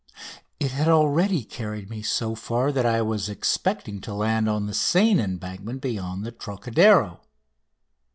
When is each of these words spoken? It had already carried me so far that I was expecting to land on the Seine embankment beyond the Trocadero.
It 0.59 0.71
had 0.71 0.87
already 0.87 1.43
carried 1.43 1.91
me 1.91 2.01
so 2.01 2.33
far 2.33 2.71
that 2.71 2.87
I 2.87 3.03
was 3.03 3.29
expecting 3.29 4.01
to 4.01 4.15
land 4.15 4.49
on 4.49 4.65
the 4.65 4.73
Seine 4.73 5.21
embankment 5.21 5.79
beyond 5.79 6.25
the 6.25 6.31
Trocadero. 6.31 7.19